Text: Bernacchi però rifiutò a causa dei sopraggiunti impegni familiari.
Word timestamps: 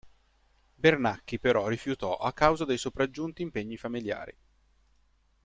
Bernacchi 0.73 1.37
però 1.37 1.67
rifiutò 1.67 2.17
a 2.17 2.33
causa 2.33 2.65
dei 2.65 2.79
sopraggiunti 2.79 3.43
impegni 3.43 3.77
familiari. 3.77 4.35